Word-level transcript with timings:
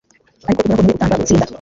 ariko 0.47 0.61
Uhoraho 0.63 0.81
ni 0.83 0.87
we 0.91 0.95
utanga 0.97 1.19
gutsinda 1.19 1.45